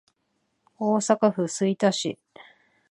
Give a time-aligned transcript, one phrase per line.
[0.79, 2.17] 大阪府吹田市